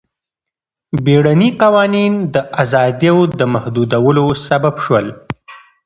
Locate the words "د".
2.33-2.35, 3.39-3.41